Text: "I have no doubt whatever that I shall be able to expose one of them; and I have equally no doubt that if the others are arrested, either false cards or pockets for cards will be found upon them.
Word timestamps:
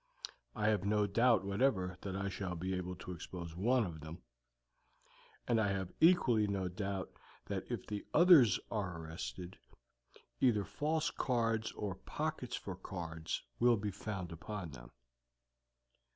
"I 0.55 0.69
have 0.69 0.83
no 0.83 1.05
doubt 1.05 1.45
whatever 1.45 1.95
that 2.01 2.15
I 2.15 2.27
shall 2.27 2.55
be 2.55 2.73
able 2.73 2.95
to 2.95 3.11
expose 3.11 3.55
one 3.55 3.85
of 3.85 3.99
them; 3.99 4.17
and 5.47 5.61
I 5.61 5.67
have 5.67 5.93
equally 5.99 6.47
no 6.47 6.69
doubt 6.69 7.11
that 7.45 7.65
if 7.69 7.85
the 7.85 8.03
others 8.11 8.59
are 8.71 8.97
arrested, 9.03 9.59
either 10.39 10.65
false 10.65 11.11
cards 11.11 11.71
or 11.73 11.93
pockets 11.93 12.55
for 12.55 12.75
cards 12.75 13.43
will 13.59 13.77
be 13.77 13.91
found 13.91 14.31
upon 14.31 14.71
them. 14.71 14.89